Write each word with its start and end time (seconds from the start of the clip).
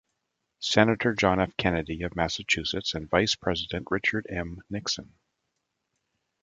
Senator 0.61 1.13
John 1.13 1.39
F. 1.39 1.55
Kennedy 1.57 2.01
of 2.01 2.15
Massachusetts 2.15 2.95
and 2.95 3.07
Vice 3.07 3.35
President 3.35 3.85
Richard 3.91 4.25
M. 4.31 4.59
Nixon. 4.67 5.13